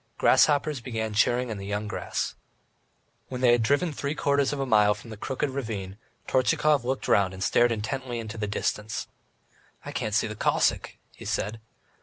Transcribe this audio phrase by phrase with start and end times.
[0.17, 2.33] Grasshoppers began churring in the young grass.
[3.27, 7.07] When they had driven three quarters of a mile from the Crooked Ravine, Tortchakov looked
[7.07, 9.05] round and stared intently into the distance.
[9.85, 11.61] "I can't see the Cossack," he said.